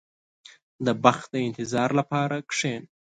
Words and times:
•د 0.85 0.87
بخت 1.03 1.27
د 1.33 1.35
انتظار 1.47 1.89
لپاره 1.99 2.35
کښېنه. 2.49 2.87